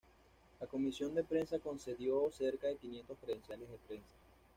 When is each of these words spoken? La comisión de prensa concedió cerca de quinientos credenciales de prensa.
La 0.59 0.65
comisión 0.65 1.13
de 1.13 1.23
prensa 1.23 1.59
concedió 1.59 2.31
cerca 2.31 2.65
de 2.67 2.75
quinientos 2.77 3.19
credenciales 3.21 3.69
de 3.69 3.77
prensa. 3.87 4.15